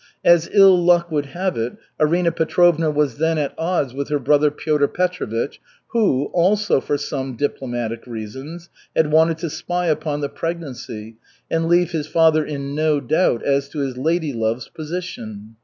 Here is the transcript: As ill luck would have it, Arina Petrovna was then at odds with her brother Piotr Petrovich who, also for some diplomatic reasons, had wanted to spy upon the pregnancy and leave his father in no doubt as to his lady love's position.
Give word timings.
As 0.25 0.49
ill 0.51 0.83
luck 0.83 1.11
would 1.11 1.27
have 1.27 1.55
it, 1.57 1.73
Arina 1.99 2.31
Petrovna 2.31 2.89
was 2.89 3.17
then 3.19 3.37
at 3.37 3.53
odds 3.55 3.93
with 3.93 4.09
her 4.09 4.17
brother 4.17 4.49
Piotr 4.49 4.87
Petrovich 4.87 5.61
who, 5.89 6.25
also 6.33 6.81
for 6.81 6.97
some 6.97 7.35
diplomatic 7.35 8.07
reasons, 8.07 8.71
had 8.95 9.11
wanted 9.11 9.37
to 9.37 9.49
spy 9.51 9.85
upon 9.85 10.21
the 10.21 10.27
pregnancy 10.29 11.17
and 11.51 11.67
leave 11.69 11.91
his 11.91 12.07
father 12.07 12.43
in 12.43 12.73
no 12.73 12.99
doubt 12.99 13.45
as 13.45 13.69
to 13.69 13.77
his 13.81 13.95
lady 13.95 14.33
love's 14.33 14.69
position. 14.69 15.55